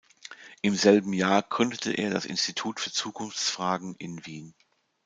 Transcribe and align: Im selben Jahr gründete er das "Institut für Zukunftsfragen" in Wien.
Im 0.63 0.73
selben 0.73 1.13
Jahr 1.13 1.43
gründete 1.43 1.91
er 1.91 2.09
das 2.09 2.25
"Institut 2.25 2.79
für 2.79 2.91
Zukunftsfragen" 2.91 3.93
in 3.99 4.25
Wien. 4.25 4.55